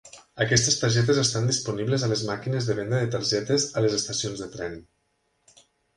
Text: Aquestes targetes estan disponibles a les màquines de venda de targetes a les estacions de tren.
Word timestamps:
Aquestes 0.43 0.77
targetes 0.83 1.19
estan 1.23 1.45
disponibles 1.51 2.05
a 2.05 2.09
les 2.13 2.23
màquines 2.29 2.69
de 2.71 2.77
venda 2.79 3.03
de 3.03 3.11
targetes 3.17 3.69
a 3.75 3.85
les 3.85 3.99
estacions 3.99 4.43
de 4.45 4.49
tren. 4.57 4.79